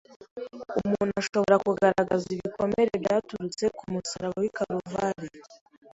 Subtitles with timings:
[0.85, 5.29] umuntu ashobora kugaragaza ibikomeye byaturutse ku musaraba w’i Kaluvari.